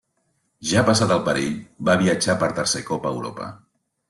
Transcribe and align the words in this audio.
Ja 0.69 0.81
passat 0.87 1.13
el 1.15 1.21
perill 1.27 1.59
va 1.91 1.99
viatjar 2.01 2.37
per 2.45 2.51
tercer 2.63 2.83
cop 2.89 3.07
a 3.11 3.15
Europa. 3.15 3.53